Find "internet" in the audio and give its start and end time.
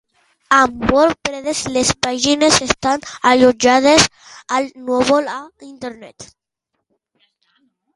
5.73-6.31